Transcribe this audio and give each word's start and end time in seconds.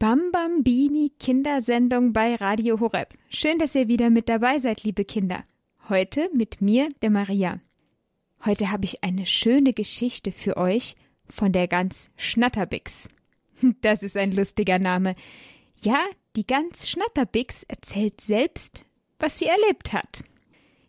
Bambambini 0.00 1.12
Kindersendung 1.18 2.14
bei 2.14 2.34
Radio 2.34 2.80
Horeb. 2.80 3.12
Schön, 3.28 3.58
dass 3.58 3.74
ihr 3.74 3.86
wieder 3.86 4.08
mit 4.08 4.30
dabei 4.30 4.58
seid, 4.58 4.82
liebe 4.82 5.04
Kinder. 5.04 5.44
Heute 5.90 6.30
mit 6.32 6.62
mir, 6.62 6.88
der 7.02 7.10
Maria. 7.10 7.60
Heute 8.46 8.70
habe 8.70 8.86
ich 8.86 9.04
eine 9.04 9.26
schöne 9.26 9.74
Geschichte 9.74 10.32
für 10.32 10.56
euch 10.56 10.96
von 11.28 11.52
der 11.52 11.68
Gans 11.68 12.10
Schnatterbix. 12.16 13.10
Das 13.82 14.02
ist 14.02 14.16
ein 14.16 14.32
lustiger 14.32 14.78
Name. 14.78 15.16
Ja, 15.82 15.98
die 16.34 16.46
Gans 16.46 16.88
Schnatterbix 16.88 17.64
erzählt 17.64 18.22
selbst, 18.22 18.86
was 19.18 19.38
sie 19.38 19.48
erlebt 19.48 19.92
hat. 19.92 20.24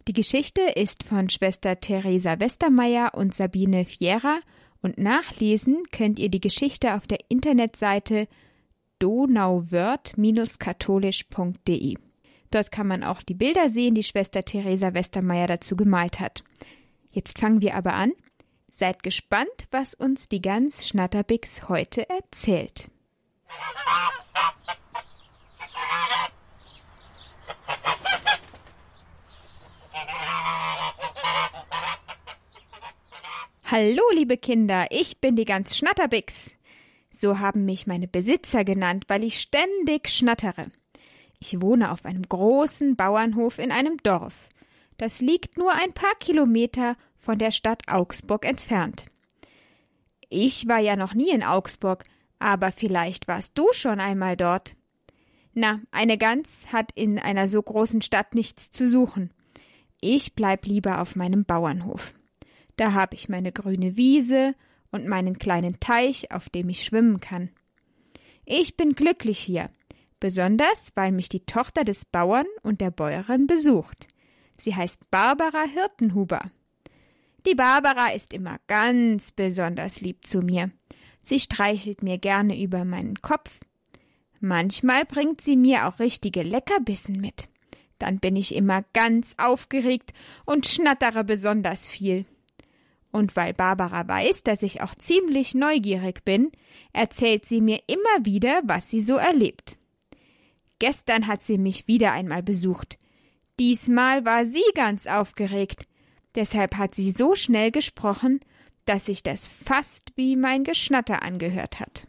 Die 0.08 0.14
Geschichte 0.14 0.62
ist 0.62 1.04
von 1.04 1.30
Schwester 1.30 1.82
Theresa 1.82 2.40
Westermeier 2.40 3.12
und 3.14 3.36
Sabine 3.36 3.84
Fiera 3.84 4.40
und 4.82 4.98
nachlesen 4.98 5.84
könnt 5.92 6.18
ihr 6.18 6.30
die 6.30 6.40
Geschichte 6.40 6.94
auf 6.94 7.08
der 7.08 7.20
Internetseite 7.28 8.30
donauwörth-katholisch.de. 9.02 11.98
Dort 12.52 12.72
kann 12.72 12.88
man 12.88 13.04
auch 13.04 13.22
die 13.22 13.34
Bilder 13.34 13.70
sehen, 13.70 13.96
die 13.96 14.04
Schwester 14.04 14.44
Theresa 14.44 14.94
Westermeier 14.94 15.48
dazu 15.48 15.76
gemalt 15.76 16.20
hat. 16.20 16.44
Jetzt 17.10 17.40
fangen 17.40 17.62
wir 17.62 17.76
aber 17.76 17.94
an. 17.94 18.12
Seid 18.72 19.04
gespannt, 19.04 19.68
was 19.72 19.94
uns 19.94 20.30
die 20.30 20.42
Gans 20.42 20.88
Schnatterbix 20.88 21.68
heute 21.68 22.10
erzählt. 22.10 22.90
Hallo, 33.66 34.04
liebe 34.14 34.38
Kinder, 34.38 34.88
ich 34.90 35.20
bin 35.22 35.38
die 35.38 35.46
Gans 35.46 35.78
Schnatterbix. 35.78 36.56
So 37.22 37.38
haben 37.38 37.66
mich 37.66 37.86
meine 37.86 38.08
Besitzer 38.08 38.66
genannt, 38.66 39.04
weil 39.08 39.24
ich 39.24 39.40
ständig 39.40 40.10
schnattere. 40.10 40.64
Ich 41.38 41.62
wohne 41.62 41.92
auf 41.92 42.04
einem 42.04 42.24
großen 42.24 42.96
Bauernhof 42.96 43.60
in 43.60 43.72
einem 43.72 43.98
Dorf. 43.98 44.50
Das 44.98 45.22
liegt 45.22 45.56
nur 45.56 45.72
ein 45.72 45.94
paar 45.94 46.16
Kilometer 46.20 46.96
von 47.16 47.38
der 47.38 47.52
Stadt 47.52 47.84
Augsburg 47.88 48.44
entfernt. 48.44 49.06
Ich 50.30 50.68
war 50.68 50.80
ja 50.80 50.96
noch 50.96 51.14
nie 51.14 51.30
in 51.30 51.44
Augsburg, 51.44 52.06
aber 52.40 52.72
vielleicht 52.72 53.28
warst 53.28 53.56
du 53.56 53.68
schon 53.72 54.00
einmal 54.00 54.36
dort. 54.36 54.76
Na, 55.54 55.80
eine 55.92 56.18
Gans 56.18 56.74
hat 56.74 56.92
in 56.96 57.20
einer 57.20 57.48
so 57.48 57.62
großen 57.62 58.02
Stadt 58.02 58.34
nichts 58.34 58.72
zu 58.72 58.88
suchen. 58.88 59.30
Ich 60.00 60.34
bleib 60.34 60.66
lieber 60.66 61.00
auf 61.00 61.16
meinem 61.16 61.46
Bauernhof. 61.46 62.16
Da 62.78 62.94
hab 62.94 63.14
ich 63.14 63.30
meine 63.30 63.52
grüne 63.52 63.96
Wiese 63.96 64.56
und 64.92 65.08
meinen 65.08 65.38
kleinen 65.38 65.80
Teich, 65.80 66.32
auf 66.32 66.50
dem 66.50 66.70
ich 66.70 66.84
schwimmen 66.84 67.20
kann. 67.20 67.50
Ich 68.46 68.78
bin 68.78 68.94
glücklich 68.94 69.40
hier, 69.40 69.70
besonders 70.20 70.92
weil 70.96 71.12
mich 71.12 71.30
die 71.30 71.46
Tochter 71.46 71.84
des 71.84 72.06
Bauern 72.06 72.46
und 72.64 72.82
der 72.82 72.92
Bäuerin 72.92 73.48
besucht. 73.48 74.08
Sie 74.58 74.76
heißt 74.76 75.10
Barbara 75.10 75.64
Hirtenhuber. 75.64 76.52
Die 77.46 77.56
Barbara 77.56 78.12
ist 78.14 78.34
immer 78.34 78.60
ganz 78.68 79.32
besonders 79.32 80.02
lieb 80.02 80.26
zu 80.26 80.40
mir. 80.42 80.70
Sie 81.24 81.40
streichelt 81.40 82.04
mir 82.04 82.18
gerne 82.18 82.62
über 82.62 82.86
meinen 82.86 83.22
Kopf. 83.22 83.60
Manchmal 84.40 85.06
bringt 85.06 85.42
sie 85.42 85.56
mir 85.56 85.88
auch 85.88 86.00
richtige 86.00 86.44
Leckerbissen 86.44 87.20
mit. 87.20 87.48
Dann 88.00 88.20
bin 88.20 88.36
ich 88.36 88.56
immer 88.56 88.84
ganz 88.94 89.36
aufgeregt 89.38 90.14
und 90.46 90.66
schnattere 90.66 91.24
besonders 91.24 91.88
viel. 91.88 92.26
Und 93.12 93.36
weil 93.36 93.54
Barbara 93.54 94.08
weiß, 94.08 94.44
dass 94.44 94.64
ich 94.64 94.82
auch 94.82 94.96
ziemlich 94.96 95.54
neugierig 95.54 96.24
bin, 96.24 96.52
erzählt 96.94 97.46
sie 97.46 97.62
mir 97.62 97.82
immer 97.88 98.26
wieder, 98.26 98.62
was 98.64 98.90
sie 98.90 99.02
so 99.02 99.16
erlebt. 99.16 99.78
Gestern 100.80 101.28
hat 101.28 101.44
sie 101.44 101.58
mich 101.58 101.88
wieder 101.88 102.14
einmal 102.14 102.42
besucht. 102.42 102.98
Diesmal 103.60 104.26
war 104.26 104.46
sie 104.46 104.64
ganz 104.74 105.08
aufgeregt. 105.08 105.86
Deshalb 106.36 106.78
hat 106.78 106.96
sie 106.96 107.12
so 107.12 107.36
schnell 107.36 107.72
gesprochen, 107.72 108.40
dass 108.86 109.06
sich 109.06 109.22
das 109.22 109.48
fast 109.48 110.12
wie 110.16 110.36
mein 110.36 110.64
Geschnatter 110.64 111.22
angehört 111.22 111.80
hat. 111.80 112.08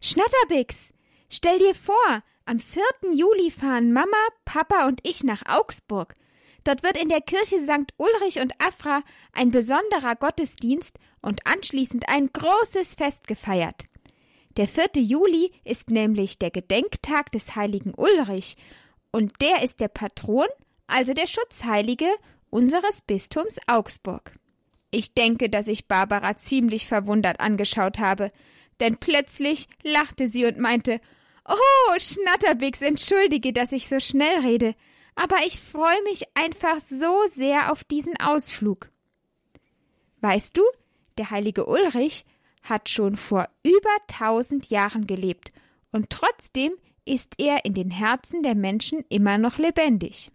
Schnatterbix, 0.00 0.92
stell 1.30 1.58
dir 1.58 1.74
vor, 1.74 2.22
am 2.44 2.58
4. 2.58 2.82
Juli 3.14 3.50
fahren 3.50 3.92
Mama, 3.92 4.28
Papa 4.44 4.86
und 4.86 5.00
ich 5.02 5.24
nach 5.24 5.42
Augsburg. 5.46 6.14
Dort 6.64 6.82
wird 6.82 7.00
in 7.00 7.10
der 7.10 7.20
Kirche 7.20 7.60
St. 7.60 7.92
Ulrich 7.98 8.40
und 8.40 8.52
Afra 8.58 9.02
ein 9.32 9.50
besonderer 9.50 10.16
Gottesdienst 10.16 10.96
und 11.20 11.46
anschließend 11.46 12.08
ein 12.08 12.30
großes 12.32 12.94
Fest 12.94 13.26
gefeiert. 13.26 13.84
Der 14.56 14.66
4. 14.66 15.02
Juli 15.02 15.52
ist 15.64 15.90
nämlich 15.90 16.38
der 16.38 16.50
Gedenktag 16.50 17.32
des 17.32 17.54
heiligen 17.54 17.92
Ulrich, 17.94 18.56
und 19.10 19.32
der 19.40 19.62
ist 19.62 19.78
der 19.78 19.88
Patron, 19.88 20.46
also 20.88 21.14
der 21.14 21.28
Schutzheilige 21.28 22.08
unseres 22.50 23.00
Bistums 23.02 23.58
Augsburg. 23.68 24.32
Ich 24.90 25.14
denke, 25.14 25.48
dass 25.48 25.68
ich 25.68 25.86
Barbara 25.86 26.36
ziemlich 26.36 26.86
verwundert 26.86 27.40
angeschaut 27.40 27.98
habe, 27.98 28.28
denn 28.80 28.96
plötzlich 28.96 29.68
lachte 29.82 30.26
sie 30.26 30.46
und 30.46 30.58
meinte 30.58 31.00
Oh, 31.46 31.98
Schnatterbix, 31.98 32.80
entschuldige, 32.80 33.52
dass 33.52 33.72
ich 33.72 33.88
so 33.88 34.00
schnell 34.00 34.40
rede 34.40 34.74
aber 35.16 35.36
ich 35.46 35.60
freue 35.60 36.02
mich 36.04 36.24
einfach 36.34 36.80
so 36.80 37.22
sehr 37.28 37.72
auf 37.72 37.84
diesen 37.84 38.16
Ausflug. 38.16 38.90
Weißt 40.20 40.56
du, 40.56 40.62
der 41.18 41.30
heilige 41.30 41.66
Ulrich 41.66 42.24
hat 42.62 42.88
schon 42.88 43.16
vor 43.16 43.48
über 43.62 43.96
tausend 44.06 44.70
Jahren 44.70 45.06
gelebt, 45.06 45.52
und 45.92 46.10
trotzdem 46.10 46.72
ist 47.04 47.34
er 47.38 47.64
in 47.64 47.74
den 47.74 47.90
Herzen 47.90 48.42
der 48.42 48.54
Menschen 48.54 49.04
immer 49.08 49.38
noch 49.38 49.58
lebendig. 49.58 50.32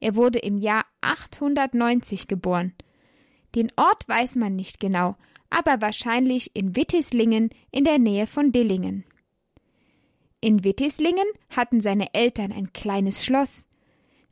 Er 0.00 0.16
wurde 0.16 0.38
im 0.38 0.58
Jahr 0.58 0.84
890 1.00 2.28
geboren. 2.28 2.72
Den 3.54 3.70
Ort 3.76 4.08
weiß 4.08 4.36
man 4.36 4.56
nicht 4.56 4.80
genau, 4.80 5.16
aber 5.50 5.80
wahrscheinlich 5.80 6.54
in 6.54 6.76
Wittislingen 6.76 7.50
in 7.70 7.84
der 7.84 7.98
Nähe 7.98 8.26
von 8.26 8.52
Dillingen. 8.52 9.04
In 10.40 10.64
Wittislingen 10.64 11.26
hatten 11.48 11.80
seine 11.80 12.12
Eltern 12.12 12.52
ein 12.52 12.72
kleines 12.72 13.24
Schloss, 13.24 13.66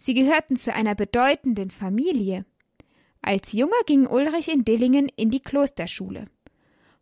Sie 0.04 0.14
gehörten 0.14 0.56
zu 0.56 0.74
einer 0.74 0.96
bedeutenden 0.96 1.70
Familie. 1.70 2.44
Als 3.20 3.52
Junger 3.52 3.84
ging 3.86 4.08
Ulrich 4.08 4.52
in 4.52 4.64
Dillingen 4.64 5.08
in 5.14 5.30
die 5.30 5.38
Klosterschule. 5.38 6.24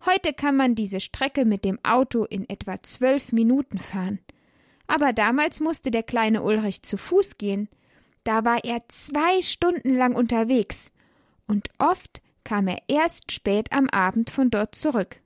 Heute 0.05 0.35
kann 0.35 0.55
man 0.55 0.75
diese 0.75 1.01
Strecke 1.01 1.47
mit 1.47 1.65
dem 1.65 1.83
Auto 1.83 2.25
in 2.25 2.47
etwa 2.51 2.83
zwölf 2.83 3.33
Minuten 3.33 3.79
fahren. 3.79 4.19
Aber 4.87 5.15
damals 5.15 5.61
musste 5.61 5.91
der 5.91 6.03
kleine 6.03 6.43
Ulrich 6.43 6.83
zu 6.83 6.99
Fuß 6.99 7.39
gehen. 7.39 7.71
Da 8.23 8.45
war 8.45 8.65
er 8.65 8.83
zwei 8.89 9.41
Stunden 9.41 9.95
lang 9.95 10.15
unterwegs. 10.15 10.93
Und 11.47 11.71
oft 11.79 12.21
kam 12.45 12.69
er 12.69 12.83
erst 12.87 13.33
spät 13.33 13.73
am 13.73 13.89
Abend 13.89 14.29
von 14.29 14.51
dort 14.51 14.75
zurück. 14.75 15.23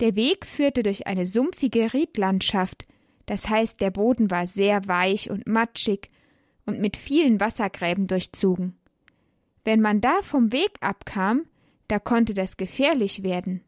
Der 0.00 0.16
Weg 0.16 0.46
führte 0.46 0.82
durch 0.82 1.06
eine 1.06 1.26
sumpfige 1.26 1.92
Riedlandschaft, 1.92 2.86
das 3.26 3.50
heißt, 3.50 3.82
der 3.82 3.90
Boden 3.90 4.30
war 4.30 4.46
sehr 4.46 4.88
weich 4.88 5.28
und 5.30 5.46
matschig, 5.46 6.08
und 6.66 6.80
mit 6.80 6.96
vielen 6.96 7.40
Wassergräben 7.40 8.06
durchzogen. 8.06 8.76
Wenn 9.64 9.80
man 9.80 10.00
da 10.00 10.22
vom 10.22 10.52
Weg 10.52 10.72
abkam, 10.80 11.46
da 11.88 11.98
konnte 11.98 12.34
das 12.34 12.56
gefährlich 12.56 13.22
werden, 13.22 13.62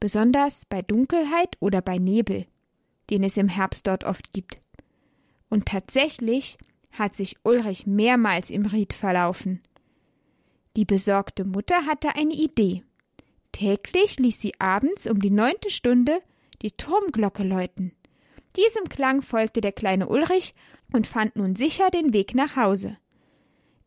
besonders 0.00 0.64
bei 0.64 0.82
Dunkelheit 0.82 1.56
oder 1.60 1.82
bei 1.82 1.98
Nebel, 1.98 2.46
den 3.10 3.24
es 3.24 3.36
im 3.36 3.48
Herbst 3.48 3.86
dort 3.86 4.04
oft 4.04 4.32
gibt. 4.32 4.60
Und 5.48 5.66
tatsächlich 5.66 6.58
hat 6.90 7.16
sich 7.16 7.36
Ulrich 7.44 7.86
mehrmals 7.86 8.50
im 8.50 8.66
Ried 8.66 8.92
verlaufen. 8.92 9.62
Die 10.76 10.84
besorgte 10.84 11.44
Mutter 11.44 11.86
hatte 11.86 12.14
eine 12.14 12.34
Idee. 12.34 12.82
Täglich 13.52 14.18
ließ 14.18 14.40
sie 14.40 14.52
abends 14.60 15.06
um 15.06 15.20
die 15.20 15.30
neunte 15.30 15.70
Stunde 15.70 16.20
die 16.62 16.72
Turmglocke 16.72 17.42
läuten. 17.42 17.92
Diesem 18.56 18.88
Klang 18.88 19.22
folgte 19.22 19.60
der 19.60 19.72
kleine 19.72 20.08
Ulrich 20.08 20.54
und 20.92 21.06
fand 21.06 21.36
nun 21.36 21.56
sicher 21.56 21.90
den 21.90 22.12
Weg 22.12 22.34
nach 22.34 22.56
Hause. 22.56 22.96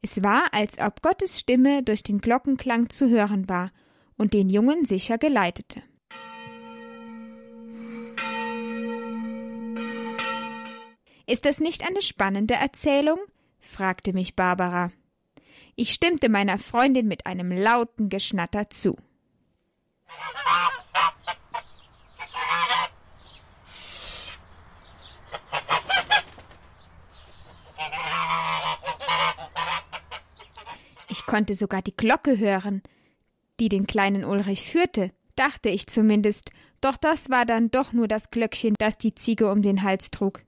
Es 0.02 0.24
war, 0.24 0.54
als 0.54 0.80
ob 0.80 1.02
Gottes 1.02 1.40
Stimme 1.40 1.84
durch 1.84 2.04
den 2.04 2.20
Glockenklang 2.20 2.90
zu 2.90 3.10
hören 3.10 3.48
war 3.48 3.72
und 4.18 4.34
den 4.34 4.50
Jungen 4.50 4.86
sicher 4.86 5.18
geleitete. 5.18 5.84
Ist 11.28 11.46
das 11.46 11.60
nicht 11.60 11.88
eine 11.88 12.02
spannende 12.02 12.56
Erzählung? 12.56 13.20
fragte 13.60 14.12
mich 14.12 14.36
Barbara. 14.36 14.92
Ich 15.76 15.94
stimmte 15.94 16.30
meiner 16.30 16.58
Freundin 16.58 17.08
mit 17.08 17.26
einem 17.26 17.52
lauten 17.52 18.10
Geschnatter 18.10 18.70
zu. 18.70 18.98
Konnte 31.32 31.54
sogar 31.54 31.82
die 31.82 31.96
Glocke 31.96 32.40
hören. 32.40 32.82
die 33.62 33.70
den 33.70 33.88
kleinen 33.88 34.26
Ulrich 34.26 34.64
führte, 34.64 35.12
dachte 35.36 35.70
ich 35.70 35.88
zumindest, 35.88 36.50
doch 36.82 36.98
das 36.98 37.30
war 37.30 37.46
dann 37.46 37.70
doch 37.72 37.94
nur 37.94 38.08
das 38.08 38.32
Glöckchen, 38.32 38.74
das 38.80 38.98
die 38.98 39.16
Ziege 39.16 39.50
um 39.50 39.62
den 39.62 39.84
Hals 39.84 40.10
trug. 40.10 40.42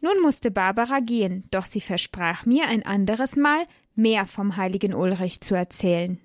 Nun 0.00 0.20
musste 0.22 0.50
Barbara 0.50 1.00
gehen, 1.00 1.44
doch 1.50 1.64
sie 1.64 1.80
versprach 1.80 2.44
mir 2.44 2.68
ein 2.68 2.84
anderes 2.84 3.34
Mal 3.34 3.66
mehr 3.96 4.26
vom 4.26 4.56
heiligen 4.56 4.94
Ulrich 4.94 5.40
zu 5.40 5.56
erzählen. 5.56 6.20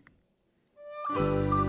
Bam 1.16 1.63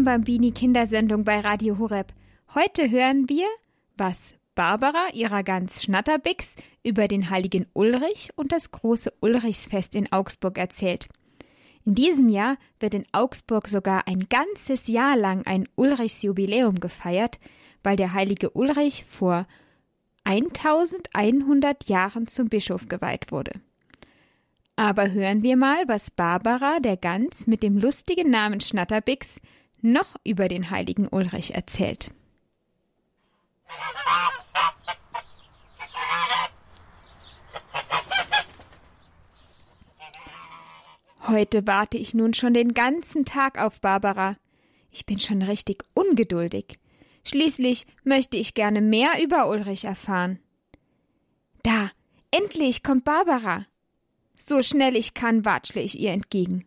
Bambini 0.00 0.52
Kindersendung 0.52 1.22
bei 1.22 1.40
Radio 1.40 1.78
Horeb. 1.78 2.14
Heute 2.54 2.90
hören 2.90 3.28
wir, 3.28 3.46
was 3.98 4.34
Barbara 4.54 5.08
ihrer 5.12 5.42
Gans 5.42 5.82
Schnatterbix 5.82 6.56
über 6.82 7.08
den 7.08 7.28
heiligen 7.28 7.66
Ulrich 7.74 8.30
und 8.34 8.52
das 8.52 8.70
große 8.70 9.12
Ulrichsfest 9.20 9.94
in 9.94 10.10
Augsburg 10.10 10.56
erzählt. 10.56 11.08
In 11.84 11.94
diesem 11.94 12.30
Jahr 12.30 12.56
wird 12.80 12.94
in 12.94 13.04
Augsburg 13.12 13.68
sogar 13.68 14.08
ein 14.08 14.28
ganzes 14.30 14.88
Jahr 14.88 15.16
lang 15.16 15.44
ein 15.44 15.68
Ulrichsjubiläum 15.76 16.80
gefeiert, 16.80 17.38
weil 17.82 17.96
der 17.96 18.14
heilige 18.14 18.50
Ulrich 18.50 19.04
vor 19.04 19.46
1100 20.24 21.88
Jahren 21.88 22.26
zum 22.26 22.48
Bischof 22.48 22.88
geweiht 22.88 23.30
wurde. 23.30 23.52
Aber 24.74 25.12
hören 25.12 25.42
wir 25.42 25.56
mal, 25.56 25.86
was 25.86 26.10
Barbara 26.10 26.80
der 26.80 26.96
Gans 26.96 27.46
mit 27.46 27.62
dem 27.62 27.76
lustigen 27.76 28.30
Namen 28.30 28.60
Schnatterbix 28.60 29.40
noch 29.82 30.16
über 30.24 30.48
den 30.48 30.70
heiligen 30.70 31.08
Ulrich 31.08 31.54
erzählt. 31.54 32.10
Heute 41.26 41.66
warte 41.66 41.98
ich 41.98 42.14
nun 42.14 42.34
schon 42.34 42.52
den 42.52 42.74
ganzen 42.74 43.24
Tag 43.24 43.58
auf 43.58 43.80
Barbara. 43.80 44.36
Ich 44.90 45.06
bin 45.06 45.18
schon 45.18 45.40
richtig 45.42 45.84
ungeduldig. 45.94 46.78
Schließlich 47.24 47.86
möchte 48.04 48.36
ich 48.36 48.54
gerne 48.54 48.80
mehr 48.80 49.22
über 49.22 49.48
Ulrich 49.48 49.84
erfahren. 49.84 50.40
Da, 51.62 51.90
endlich 52.30 52.82
kommt 52.82 53.04
Barbara. 53.04 53.66
So 54.36 54.62
schnell 54.62 54.96
ich 54.96 55.14
kann, 55.14 55.44
watschle 55.44 55.80
ich 55.80 55.98
ihr 55.98 56.10
entgegen. 56.10 56.66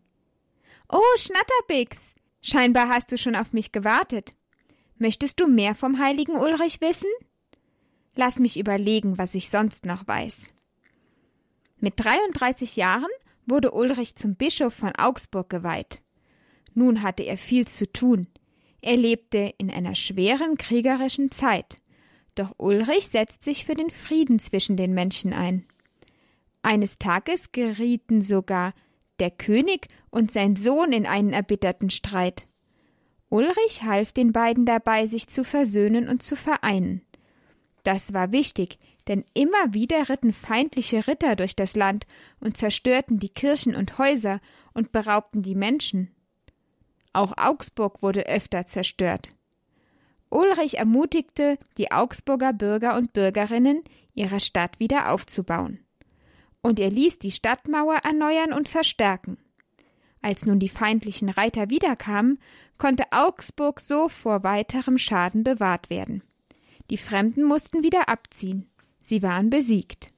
Oh, 0.90 1.02
Schnatterbix, 1.18 2.15
Scheinbar 2.48 2.90
hast 2.90 3.12
du 3.12 3.18
schon 3.18 3.36
auf 3.36 3.54
mich 3.54 3.72
gewartet. 3.72 4.34
Möchtest 5.00 5.40
du 5.40 5.48
mehr 5.48 5.74
vom 5.74 5.98
heiligen 5.98 6.36
Ulrich 6.36 6.80
wissen? 6.80 7.10
Lass 8.14 8.38
mich 8.38 8.60
überlegen, 8.60 9.18
was 9.18 9.34
ich 9.34 9.50
sonst 9.50 9.88
noch 9.88 10.08
weiß. 10.08 10.50
Mit 11.80 11.96
33 11.98 12.76
Jahren 12.76 13.10
wurde 13.48 13.72
Ulrich 13.72 14.16
zum 14.16 14.36
Bischof 14.36 14.76
von 14.76 14.96
Augsburg 14.96 15.50
geweiht. 15.50 16.04
Nun 16.76 17.02
hatte 17.02 17.24
er 17.24 17.40
viel 17.40 17.68
zu 17.68 17.92
tun. 17.92 18.28
Er 18.80 18.96
lebte 18.96 19.52
in 19.58 19.72
einer 19.72 19.96
schweren 19.96 20.56
kriegerischen 20.60 21.32
Zeit. 21.32 21.78
Doch 22.36 22.54
Ulrich 22.58 23.08
setzt 23.08 23.44
sich 23.44 23.66
für 23.66 23.74
den 23.74 23.90
Frieden 23.90 24.38
zwischen 24.38 24.78
den 24.78 24.94
Menschen 24.94 25.34
ein. 25.34 25.66
Eines 26.62 27.00
Tages 27.00 27.52
gerieten 27.52 28.22
sogar 28.22 28.76
der 29.20 29.32
König 29.32 29.88
und 30.10 30.32
sein 30.32 30.56
Sohn 30.56 30.92
in 30.92 31.06
einen 31.06 31.34
erbitterten 31.34 31.90
Streit. 31.90 32.48
Ulrich 33.30 33.84
half 33.84 34.12
den 34.12 34.32
beiden 34.32 34.66
dabei, 34.66 35.06
sich 35.06 35.28
zu 35.28 35.44
versöhnen 35.44 36.08
und 36.08 36.24
zu 36.24 36.36
vereinen. 36.36 37.02
Das 37.84 38.14
war 38.14 38.32
wichtig, 38.32 38.78
denn 39.08 39.24
immer 39.34 39.74
wieder 39.74 40.10
ritten 40.10 40.34
feindliche 40.34 41.08
Ritter 41.08 41.36
durch 41.36 41.56
das 41.56 41.76
Land 41.76 42.08
und 42.40 42.58
zerstörten 42.58 43.20
die 43.20 43.30
Kirchen 43.30 43.76
und 43.76 43.98
Häuser 43.98 44.40
und 44.74 44.92
beraubten 44.92 45.42
die 45.42 45.56
Menschen. 45.56 46.12
Auch 47.14 47.34
Augsburg 47.38 48.02
wurde 48.02 48.28
öfter 48.28 48.66
zerstört. 48.66 49.30
Ulrich 50.30 50.80
ermutigte 50.80 51.58
die 51.78 51.92
Augsburger 51.92 52.52
Bürger 52.52 52.98
und 52.98 53.14
Bürgerinnen, 53.14 53.84
ihre 54.16 54.40
Stadt 54.40 54.80
wieder 54.80 55.12
aufzubauen. 55.12 55.85
Und 56.66 56.80
er 56.80 56.90
ließ 56.90 57.20
die 57.20 57.30
Stadtmauer 57.30 57.98
erneuern 57.98 58.52
und 58.52 58.68
verstärken. 58.68 59.38
Als 60.24 60.48
nun 60.48 60.58
die 60.58 60.68
feindlichen 60.68 61.30
Reiter 61.30 61.70
wiederkamen, 61.70 62.40
konnte 62.80 63.04
Augsburg 63.12 63.80
so 63.80 64.10
vor 64.10 64.44
weiterem 64.44 64.98
Schaden 64.98 65.44
bewahrt 65.44 65.92
werden. 65.92 66.24
Die 66.90 66.98
Fremden 66.98 67.44
mussten 67.44 67.84
wieder 67.84 68.10
abziehen. 68.10 68.68
Sie 69.04 69.22
waren 69.22 69.52
besiegt. 69.52 70.12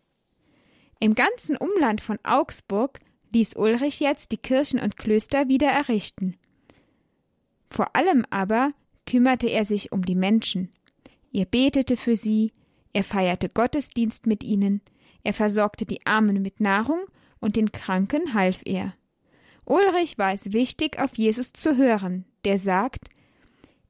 Im 1.01 1.15
ganzen 1.15 1.57
Umland 1.57 1.99
von 1.99 2.17
Augsburg 2.23 2.97
ließ 3.33 3.57
Ulrich 3.57 3.99
jetzt 3.99 4.31
die 4.31 4.37
Kirchen 4.37 4.79
und 4.79 4.95
Klöster 4.95 5.49
wieder 5.49 5.67
errichten. 5.67 6.37
Vor 7.69 7.93
allem 7.93 8.25
aber 8.29 8.71
kümmerte 9.05 9.49
er 9.49 9.65
sich 9.65 9.91
um 9.91 10.05
die 10.05 10.15
Menschen. 10.15 10.71
Er 11.33 11.43
betete 11.43 11.97
für 11.97 12.15
sie, 12.15 12.53
er 12.93 13.03
feierte 13.03 13.49
Gottesdienst 13.49 14.27
mit 14.27 14.45
ihnen, 14.45 14.79
er 15.27 15.33
versorgte 15.33 15.85
die 15.85 16.05
Armen 16.05 16.41
mit 16.41 16.61
Nahrung 16.61 17.01
und 17.41 17.57
den 17.57 17.73
Kranken 17.73 18.33
half 18.33 18.61
er. 18.63 18.93
Ulrich 19.65 20.17
war 20.17 20.31
es 20.31 20.53
wichtig, 20.53 20.99
auf 20.99 21.17
Jesus 21.17 21.51
zu 21.51 21.75
hören, 21.75 22.23
der 22.45 22.57
sagt, 22.57 23.09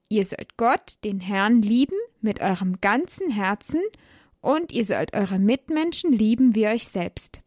Ihr 0.09 0.23
sollt 0.25 0.57
Gott, 0.57 0.95
den 1.03 1.19
Herrn, 1.19 1.61
lieben 1.61 1.99
mit 2.21 2.41
eurem 2.41 2.81
ganzen 2.81 3.29
Herzen 3.29 3.81
und 4.41 4.71
ihr 4.71 4.83
sollt 4.83 5.15
eure 5.15 5.37
Mitmenschen 5.37 6.11
lieben 6.11 6.55
wie 6.55 6.65
euch 6.65 6.87
selbst. 6.87 7.43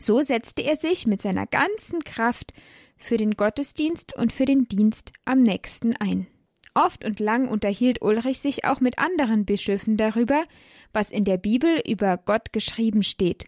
So 0.00 0.20
setzte 0.20 0.62
er 0.62 0.74
sich 0.74 1.06
mit 1.06 1.22
seiner 1.22 1.46
ganzen 1.46 2.02
Kraft 2.02 2.52
für 2.96 3.16
den 3.16 3.36
Gottesdienst 3.36 4.16
und 4.16 4.32
für 4.32 4.44
den 4.44 4.66
Dienst 4.66 5.12
am 5.24 5.42
nächsten 5.42 5.94
ein. 5.94 6.26
Oft 6.74 7.04
und 7.04 7.20
lang 7.20 7.48
unterhielt 7.48 8.02
Ulrich 8.02 8.40
sich 8.40 8.64
auch 8.64 8.80
mit 8.80 8.98
anderen 8.98 9.44
Bischöfen 9.44 9.96
darüber, 9.96 10.44
was 10.92 11.10
in 11.10 11.24
der 11.24 11.36
Bibel 11.36 11.80
über 11.86 12.16
Gott 12.16 12.52
geschrieben 12.52 13.02
steht, 13.02 13.44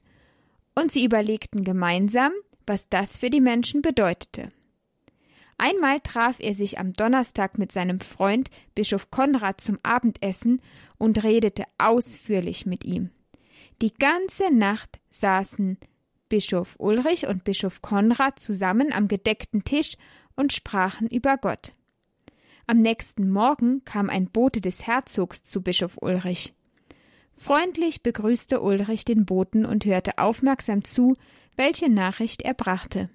und 0.74 0.92
sie 0.92 1.04
überlegten 1.04 1.64
gemeinsam, 1.64 2.32
was 2.66 2.88
das 2.88 3.18
für 3.18 3.30
die 3.30 3.40
Menschen 3.40 3.82
bedeutete. 3.82 4.50
Einmal 5.58 6.00
traf 6.00 6.36
er 6.40 6.54
sich 6.54 6.78
am 6.78 6.94
Donnerstag 6.94 7.58
mit 7.58 7.70
seinem 7.70 8.00
Freund 8.00 8.48
Bischof 8.74 9.10
Konrad 9.10 9.60
zum 9.60 9.78
Abendessen 9.82 10.62
und 10.96 11.22
redete 11.22 11.64
ausführlich 11.76 12.64
mit 12.64 12.84
ihm. 12.84 13.10
Die 13.82 13.92
ganze 13.92 14.54
Nacht 14.54 15.00
saßen 15.10 15.78
Bischof 16.30 16.76
Ulrich 16.78 17.26
und 17.26 17.44
Bischof 17.44 17.82
Konrad 17.82 18.38
zusammen 18.38 18.92
am 18.92 19.08
gedeckten 19.08 19.64
Tisch 19.64 19.96
und 20.34 20.52
sprachen 20.54 21.08
über 21.08 21.36
Gott. 21.36 21.74
Am 22.66 22.78
nächsten 22.78 23.30
Morgen 23.30 23.84
kam 23.84 24.08
ein 24.08 24.30
Bote 24.30 24.60
des 24.60 24.86
Herzogs 24.86 25.42
zu 25.42 25.60
Bischof 25.60 25.98
Ulrich. 26.00 26.54
Freundlich 27.42 28.02
begrüßte 28.02 28.60
Ulrich 28.60 29.06
den 29.06 29.24
Boten 29.24 29.64
und 29.64 29.86
hörte 29.86 30.18
aufmerksam 30.18 30.84
zu, 30.84 31.14
welche 31.56 31.88
Nachricht 31.88 32.42
er 32.42 32.52
brachte. 32.52 33.08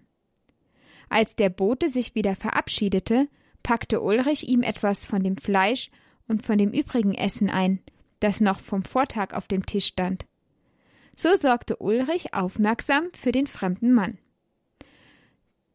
Als 1.09 1.35
der 1.35 1.49
Bote 1.49 1.89
sich 1.89 2.15
wieder 2.15 2.35
verabschiedete, 2.35 3.27
packte 3.61 4.01
Ulrich 4.01 4.49
ihm 4.49 4.63
etwas 4.63 5.05
von 5.05 5.21
dem 5.21 5.37
Fleisch 5.37 5.91
und 6.27 6.43
von 6.43 6.57
dem 6.57 6.71
übrigen 6.71 7.13
Essen 7.13 7.51
ein, 7.51 7.83
das 8.19 8.41
noch 8.41 8.59
vom 8.59 8.81
Vortag 8.81 9.31
auf 9.35 9.47
dem 9.47 9.63
Tisch 9.63 9.85
stand. 9.85 10.25
So 11.15 11.35
sorgte 11.35 11.75
Ulrich 11.77 12.33
aufmerksam 12.33 13.09
für 13.13 13.31
den 13.31 13.45
fremden 13.45 13.93
Mann. 13.93 14.17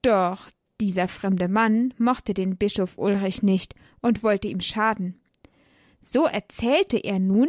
Doch 0.03 0.51
dieser 0.81 1.07
fremde 1.07 1.47
Mann 1.47 1.95
mochte 1.99 2.35
den 2.35 2.57
Bischof 2.57 2.99
Ulrich 2.99 3.45
nicht 3.45 3.77
und 4.03 4.25
wollte 4.25 4.49
ihm 4.49 4.61
schaden. 4.61 5.21
So 6.03 6.25
erzählte 6.25 6.99
er 6.99 7.21
nun, 7.21 7.49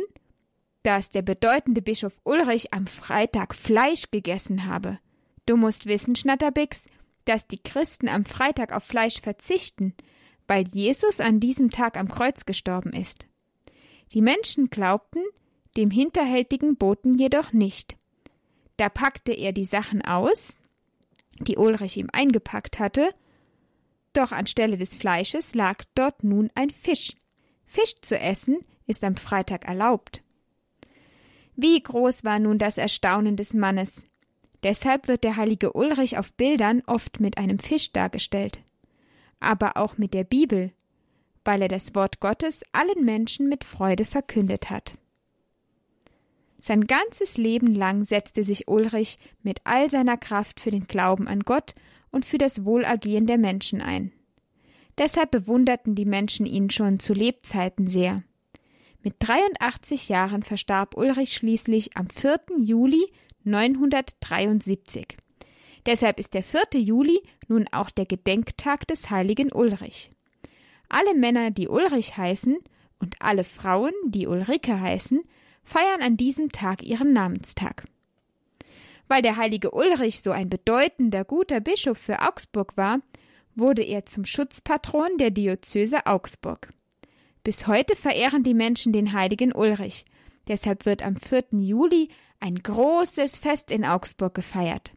dass 0.84 1.10
der 1.10 1.22
bedeutende 1.22 1.82
Bischof 1.82 2.20
Ulrich 2.24 2.74
am 2.74 2.88
Freitag 2.88 3.54
Fleisch 3.54 4.12
gegessen 4.12 4.66
habe. 4.66 5.00
Du 5.46 5.58
musst 5.58 5.86
wissen, 5.86 6.16
Schnatterbix, 6.16 6.86
dass 7.26 7.48
die 7.48 7.62
Christen 7.62 8.08
am 8.08 8.26
Freitag 8.26 8.72
auf 8.72 8.84
Fleisch 8.84 9.22
verzichten, 9.22 9.94
weil 10.48 10.68
Jesus 10.68 11.20
an 11.20 11.40
diesem 11.40 11.70
Tag 11.70 11.98
am 11.98 12.08
Kreuz 12.10 12.46
gestorben 12.46 12.94
ist. 12.94 13.28
Die 14.14 14.22
Menschen 14.22 14.70
glaubten 14.70 15.24
dem 15.78 15.90
hinterhältigen 15.90 16.76
Boten 16.76 17.14
jedoch 17.18 17.54
nicht. 17.54 17.96
Da 18.78 18.90
packte 18.90 19.32
er 19.32 19.54
die 19.54 19.66
Sachen 19.66 20.02
aus, 20.02 20.58
die 21.40 21.58
Ulrich 21.58 21.98
ihm 21.98 22.10
eingepackt 22.12 22.80
hatte, 22.80 23.14
doch 24.14 24.32
anstelle 24.32 24.78
des 24.78 24.96
Fleisches 24.96 25.56
lag 25.56 25.84
dort 25.96 26.24
nun 26.24 26.50
ein 26.56 26.70
Fisch. 26.70 27.14
Fisch 27.64 27.96
zu 28.02 28.20
essen 28.20 28.60
ist 28.86 29.04
am 29.04 29.16
Freitag 29.16 29.66
erlaubt. 29.66 30.22
Wie 31.62 31.82
groß 31.82 32.24
war 32.24 32.40
nun 32.40 32.58
das 32.58 32.78
Erstaunen 32.78 33.36
des 33.36 33.54
Mannes, 33.54 34.06
Deshalb 34.64 35.08
wird 35.08 35.24
der 35.24 35.38
heilige 35.38 35.74
Ulrich 35.74 36.18
auf 36.18 36.34
Bildern 36.34 36.84
oft 36.86 37.20
mit 37.20 37.38
einem 37.38 37.60
Fisch 37.60 37.92
dargestellt. 37.92 38.62
Aber 39.40 39.78
auch 39.78 39.98
mit 39.98 40.14
der 40.14 40.24
Bibel, 40.24 40.72
weil 41.44 41.64
er 41.64 41.68
das 41.68 41.96
Wort 41.96 42.20
Gottes 42.20 42.64
allen 42.72 43.04
Menschen 43.04 43.50
mit 43.50 43.64
Freude 43.64 44.06
verkündet 44.06 44.70
hat. 44.70 44.98
Sein 46.62 46.86
ganzes 46.86 47.38
Leben 47.38 47.74
lang 47.74 48.04
setzte 48.04 48.44
sich 48.44 48.68
Ulrich 48.68 49.18
mit 49.42 49.62
all 49.64 49.90
seiner 49.90 50.18
Kraft 50.18 50.60
für 50.60 50.70
den 50.70 50.86
Glauben 50.86 51.28
an 51.28 51.40
Gott 51.40 51.74
und 52.12 52.24
für 52.24 52.38
das 52.38 52.66
Wohlergehen 52.66 53.26
der 53.26 53.40
Menschen 53.40 53.82
ein. 53.82 54.12
Deshalb 55.00 55.32
bewunderten 55.32 55.96
die 55.96 56.06
Menschen 56.06 56.46
ihn 56.46 56.70
schon 56.70 57.00
zu 57.00 57.14
Lebzeiten 57.14 57.88
sehr. 57.88 58.22
Mit 59.04 59.16
83 59.20 60.10
Jahren 60.10 60.44
verstarb 60.44 60.96
Ulrich 60.96 61.34
schließlich 61.34 61.98
am 61.98 62.08
4. 62.08 62.40
Juli 62.60 63.12
973. 63.44 65.08
Deshalb 65.88 66.20
ist 66.20 66.36
der 66.36 66.44
4. 66.44 66.80
Juli 66.80 67.20
nun 67.48 67.68
auch 67.72 67.90
der 67.90 68.06
Gedenktag 68.06 68.88
des 68.88 69.10
heiligen 69.10 69.52
Ulrich. 69.52 70.12
Alle 70.88 71.16
Männer, 71.16 71.50
die 71.50 71.68
Ulrich 71.68 72.16
heißen, 72.18 72.60
und 73.00 73.16
alle 73.20 73.44
Frauen, 73.44 73.94
die 74.06 74.28
Ulrike 74.28 74.80
heißen, 74.80 75.24
feiern 75.64 76.04
an 76.04 76.18
diesem 76.18 76.52
Tag 76.52 76.84
ihren 76.84 77.14
Namenstag. 77.14 77.86
Weil 79.08 79.24
der 79.24 79.38
heilige 79.38 79.72
Ulrich 79.72 80.22
so 80.22 80.30
ein 80.30 80.50
bedeutender, 80.50 81.26
guter 81.26 81.60
Bischof 81.60 81.98
für 81.98 82.22
Augsburg 82.22 82.78
war, 82.78 83.00
wurde 83.56 83.82
er 83.82 84.06
zum 84.06 84.26
Schutzpatron 84.26 85.18
der 85.18 85.32
Diözese 85.32 86.06
Augsburg. 86.06 86.72
Bis 87.44 87.68
heute 87.68 87.96
verehren 87.96 88.44
die 88.44 88.54
Menschen 88.54 88.94
den 88.94 89.14
heiligen 89.14 89.54
Ulrich. 89.54 90.06
Deshalb 90.48 90.86
wird 90.86 91.04
am 91.04 91.16
4. 91.16 91.46
Juli 91.52 92.10
ein 92.40 92.56
großes 92.56 93.38
Fest 93.38 93.72
in 93.72 93.86
Augsburg 93.86 94.34
gefeiert. 94.34 94.92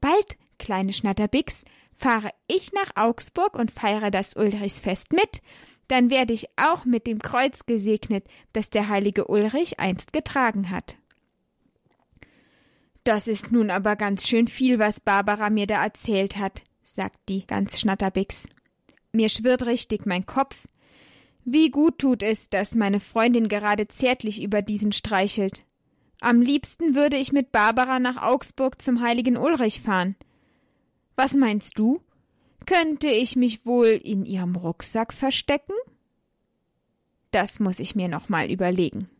Bald, 0.00 0.36
kleine 0.58 0.92
Schnatterbix, 0.92 1.64
fahre 1.92 2.30
ich 2.46 2.72
nach 2.72 2.90
Augsburg 2.94 3.54
und 3.54 3.70
feiere 3.70 4.10
das 4.10 4.36
Ulrichsfest 4.36 5.12
mit, 5.12 5.42
dann 5.88 6.08
werde 6.08 6.32
ich 6.32 6.46
auch 6.56 6.84
mit 6.84 7.06
dem 7.06 7.18
Kreuz 7.18 7.66
gesegnet, 7.66 8.24
das 8.52 8.70
der 8.70 8.88
heilige 8.88 9.26
Ulrich 9.26 9.80
einst 9.80 10.12
getragen 10.12 10.70
hat. 10.70 10.96
Das 13.04 13.26
ist 13.26 13.50
nun 13.50 13.70
aber 13.70 13.96
ganz 13.96 14.28
schön 14.28 14.46
viel, 14.46 14.78
was 14.78 15.00
Barbara 15.00 15.50
mir 15.50 15.66
da 15.66 15.82
erzählt 15.82 16.36
hat, 16.36 16.62
sagt 16.84 17.18
die 17.28 17.46
ganz 17.46 17.80
Schnatterbix. 17.80 18.46
Mir 19.12 19.28
schwirrt 19.28 19.66
richtig 19.66 20.06
mein 20.06 20.26
Kopf. 20.26 20.68
Wie 21.52 21.72
gut 21.72 21.98
tut 21.98 22.22
es, 22.22 22.48
dass 22.48 22.76
meine 22.76 23.00
Freundin 23.00 23.48
gerade 23.48 23.88
zärtlich 23.88 24.40
über 24.40 24.62
diesen 24.62 24.92
streichelt. 24.92 25.64
Am 26.20 26.42
liebsten 26.42 26.94
würde 26.94 27.16
ich 27.16 27.32
mit 27.32 27.50
Barbara 27.50 27.98
nach 27.98 28.22
Augsburg 28.22 28.80
zum 28.80 29.00
heiligen 29.00 29.36
Ulrich 29.36 29.80
fahren. 29.80 30.14
Was 31.16 31.34
meinst 31.34 31.76
du? 31.76 32.02
Könnte 32.66 33.08
ich 33.08 33.34
mich 33.34 33.66
wohl 33.66 33.88
in 33.88 34.24
ihrem 34.24 34.54
Rucksack 34.54 35.12
verstecken? 35.12 35.72
Das 37.32 37.58
muss 37.58 37.80
ich 37.80 37.96
mir 37.96 38.06
noch 38.06 38.28
mal 38.28 38.48
überlegen. 38.48 39.10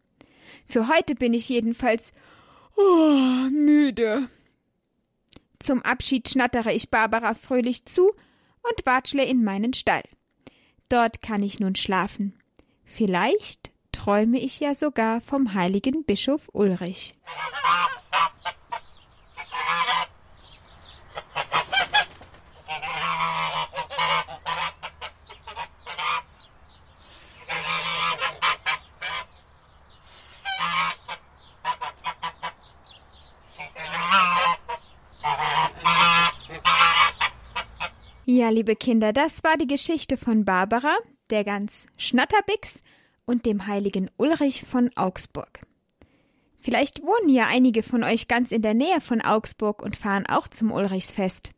Für 0.67 0.87
heute 0.87 1.17
bin 1.17 1.35
ich 1.35 1.49
jedenfalls 1.49 2.13
oh, 2.77 3.49
müde. 3.51 4.29
Zum 5.59 5.83
Abschied 5.83 6.29
schnattere 6.29 6.73
ich 6.73 6.91
Barbara 6.91 7.35
fröhlich 7.35 7.87
zu 7.87 8.13
und 8.63 8.87
watschle 8.87 9.25
in 9.25 9.43
meinen 9.43 9.73
Stall. 9.73 10.05
Dort 10.91 11.23
kann 11.23 11.43
ich 11.43 11.61
nun 11.61 11.77
schlafen. 11.77 12.35
Vielleicht 12.85 13.71
träume 13.93 14.41
ich 14.41 14.59
ja 14.59 14.75
sogar 14.75 15.21
vom 15.21 15.55
heiligen 15.55 16.05
Bischof 16.05 16.51
Ulrich. 16.53 17.15
Ja, 38.41 38.49
liebe 38.49 38.75
Kinder, 38.75 39.13
das 39.13 39.45
war 39.45 39.59
die 39.59 39.67
Geschichte 39.67 40.17
von 40.17 40.47
Barbara, 40.47 40.97
der 41.29 41.45
Gans 41.45 41.87
Schnatterbix 41.99 42.83
und 43.27 43.45
dem 43.45 43.67
heiligen 43.67 44.11
Ulrich 44.17 44.65
von 44.65 44.91
Augsburg. 44.97 45.61
Vielleicht 46.59 47.03
wohnen 47.03 47.29
ja 47.29 47.49
einige 47.49 47.83
von 47.83 48.03
euch 48.03 48.29
ganz 48.29 48.51
in 48.51 48.63
der 48.63 48.73
Nähe 48.73 49.03
von 49.03 49.21
Augsburg 49.21 49.83
und 49.83 49.95
fahren 49.95 50.25
auch 50.25 50.49
zum 50.49 50.73
Ulrichsfest. 50.73 51.51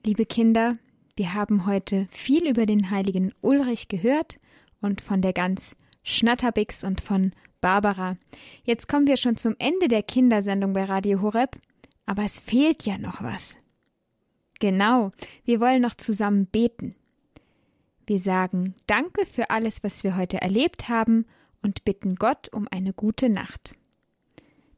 Liebe 0.03 0.25
Kinder, 0.25 0.74
wir 1.15 1.36
haben 1.36 1.67
heute 1.67 2.07
viel 2.09 2.47
über 2.47 2.65
den 2.65 2.89
heiligen 2.89 3.31
Ulrich 3.41 3.89
gehört 3.89 4.39
und 4.81 5.01
von 5.01 5.21
der 5.21 5.33
Gans 5.33 5.77
Schnatterbix 6.03 6.83
und 6.83 7.01
von 7.01 7.33
Barbara. 7.62 8.17
Jetzt 8.63 8.88
kommen 8.88 9.05
wir 9.07 9.17
schon 9.17 9.38
zum 9.38 9.55
Ende 9.59 9.88
der 9.88 10.01
Kindersendung 10.03 10.74
bei 10.74 10.86
Radio 10.86 11.21
Horeb 11.21 11.57
aber 12.07 12.23
es 12.23 12.39
fehlt 12.39 12.83
ja 12.83 12.97
noch 12.97 13.21
was. 13.21 13.57
Genau, 14.59 15.11
wir 15.43 15.59
wollen 15.59 15.83
noch 15.83 15.93
zusammen 15.93 16.47
beten. 16.47 16.95
Wir 18.07 18.17
sagen 18.17 18.73
Danke 18.87 19.25
für 19.27 19.51
alles, 19.51 19.83
was 19.83 20.03
wir 20.03 20.17
heute 20.17 20.41
erlebt 20.41 20.89
haben 20.89 21.25
und 21.61 21.83
bitten 21.83 22.15
Gott 22.15 22.51
um 22.51 22.67
eine 22.71 22.93
gute 22.93 23.29
Nacht. 23.29 23.75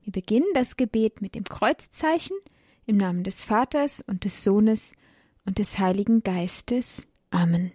Wir 0.01 0.11
beginnen 0.11 0.47
das 0.55 0.75
Gebet 0.75 1.21
mit 1.21 1.35
dem 1.35 1.43
Kreuzzeichen 1.43 2.35
im 2.85 2.97
Namen 2.97 3.23
des 3.23 3.43
Vaters 3.43 4.03
und 4.05 4.25
des 4.25 4.43
Sohnes 4.43 4.93
und 5.45 5.59
des 5.59 5.77
Heiligen 5.77 6.23
Geistes. 6.23 7.07
Amen. 7.29 7.71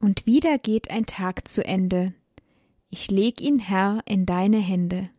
Und 0.00 0.24
wieder 0.24 0.58
geht 0.58 0.90
ein 0.90 1.04
Tag 1.04 1.46
zu 1.46 1.62
Ende. 1.64 2.14
Ich 2.88 3.10
leg 3.10 3.42
ihn, 3.42 3.58
Herr, 3.58 4.00
in 4.06 4.24
deine 4.24 4.58
Hände. 4.58 5.10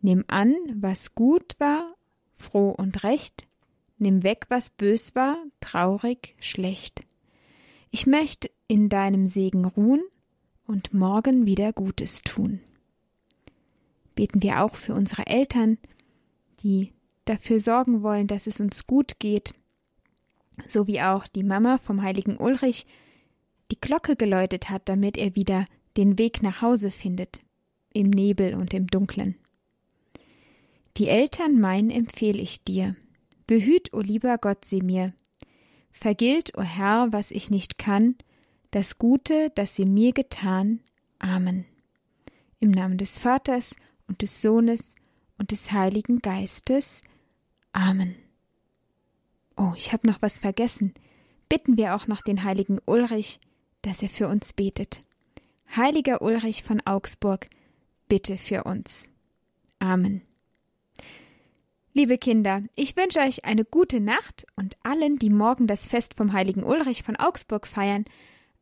Nimm 0.00 0.24
an, 0.28 0.54
was 0.76 1.16
gut 1.16 1.56
war 1.58 1.93
froh 2.44 2.70
und 2.70 3.02
recht, 3.04 3.46
nimm 3.98 4.22
weg, 4.22 4.46
was 4.48 4.70
bös 4.70 5.14
war, 5.14 5.36
traurig, 5.60 6.34
schlecht. 6.38 7.04
Ich 7.90 8.06
möcht 8.06 8.50
in 8.68 8.88
deinem 8.88 9.26
Segen 9.26 9.64
ruhen 9.64 10.02
und 10.66 10.94
morgen 10.94 11.46
wieder 11.46 11.72
Gutes 11.72 12.22
tun. 12.22 12.60
Beten 14.14 14.42
wir 14.42 14.62
auch 14.62 14.74
für 14.74 14.94
unsere 14.94 15.26
Eltern, 15.26 15.78
die 16.60 16.92
dafür 17.24 17.60
sorgen 17.60 18.02
wollen, 18.02 18.26
dass 18.26 18.46
es 18.46 18.60
uns 18.60 18.86
gut 18.86 19.18
geht, 19.18 19.54
so 20.68 20.86
wie 20.86 21.00
auch 21.00 21.26
die 21.26 21.42
Mama 21.42 21.78
vom 21.78 22.02
heiligen 22.02 22.36
Ulrich 22.36 22.86
die 23.70 23.80
Glocke 23.80 24.16
geläutet 24.16 24.70
hat, 24.70 24.88
damit 24.88 25.16
er 25.16 25.34
wieder 25.34 25.64
den 25.96 26.18
Weg 26.18 26.42
nach 26.42 26.62
Hause 26.62 26.90
findet, 26.90 27.40
im 27.92 28.10
Nebel 28.10 28.54
und 28.54 28.74
im 28.74 28.86
Dunklen. 28.86 29.36
Die 30.96 31.08
Eltern 31.08 31.60
mein 31.60 31.90
empfehl 31.90 32.38
ich 32.38 32.62
dir. 32.62 32.94
Behüt, 33.46 33.92
o 33.92 34.00
lieber 34.00 34.38
Gott, 34.38 34.64
sie 34.64 34.80
mir. 34.80 35.12
Vergilt, 35.90 36.56
o 36.56 36.62
Herr, 36.62 37.12
was 37.12 37.30
ich 37.30 37.50
nicht 37.50 37.78
kann, 37.78 38.16
das 38.70 38.98
Gute, 38.98 39.50
das 39.54 39.74
sie 39.74 39.86
mir 39.86 40.12
getan. 40.12 40.80
Amen. 41.18 41.64
Im 42.60 42.70
Namen 42.70 42.98
des 42.98 43.18
Vaters 43.18 43.74
und 44.06 44.22
des 44.22 44.40
Sohnes 44.40 44.94
und 45.38 45.50
des 45.50 45.72
Heiligen 45.72 46.20
Geistes. 46.20 47.02
Amen. 47.72 48.14
Oh, 49.56 49.72
ich 49.76 49.92
habe 49.92 50.06
noch 50.06 50.22
was 50.22 50.38
vergessen. 50.38 50.94
Bitten 51.48 51.76
wir 51.76 51.94
auch 51.94 52.06
noch 52.06 52.22
den 52.22 52.44
heiligen 52.44 52.78
Ulrich, 52.86 53.40
dass 53.82 54.02
er 54.02 54.08
für 54.08 54.28
uns 54.28 54.52
betet. 54.52 55.02
Heiliger 55.76 56.22
Ulrich 56.22 56.62
von 56.62 56.80
Augsburg, 56.84 57.46
bitte 58.08 58.36
für 58.36 58.64
uns. 58.64 59.08
Amen. 59.78 60.22
Liebe 61.96 62.18
Kinder, 62.18 62.60
ich 62.74 62.96
wünsche 62.96 63.20
euch 63.20 63.44
eine 63.44 63.64
gute 63.64 64.00
Nacht 64.00 64.46
und 64.56 64.76
allen, 64.82 65.16
die 65.16 65.30
morgen 65.30 65.68
das 65.68 65.86
Fest 65.86 66.14
vom 66.14 66.32
heiligen 66.32 66.64
Ulrich 66.64 67.04
von 67.04 67.14
Augsburg 67.14 67.68
feiern, 67.68 68.04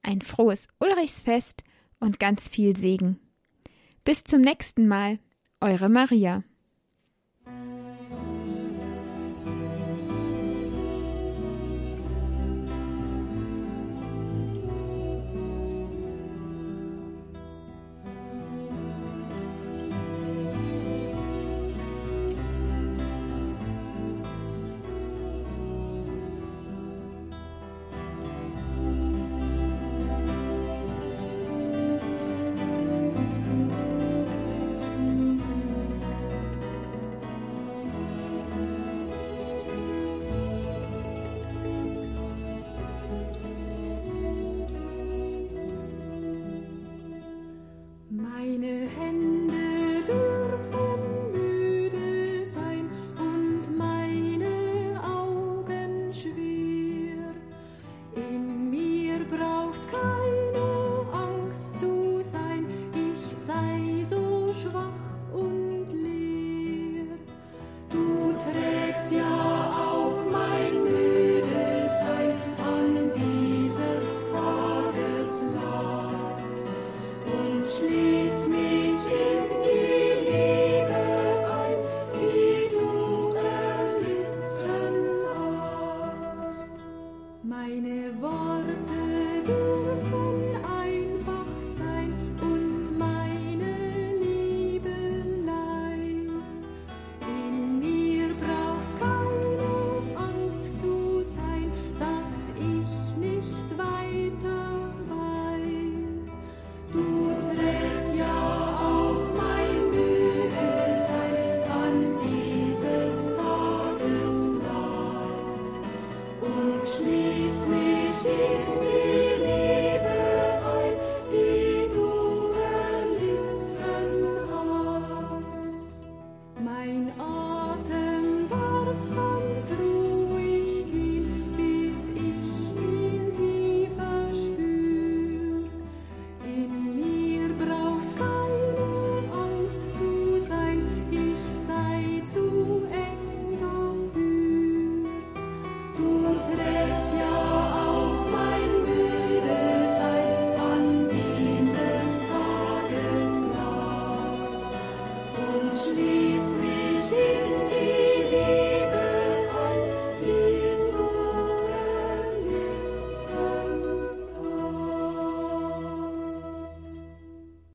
ein 0.03 0.21
frohes 0.21 0.69
Ulrichsfest 0.81 1.63
und 1.99 2.21
ganz 2.21 2.47
viel 2.47 2.77
Segen. 2.77 3.19
Bis 4.05 4.23
zum 4.25 4.43
nächsten 4.43 4.87
Mal, 4.87 5.19
eure 5.63 5.89
Maria. 5.89 6.45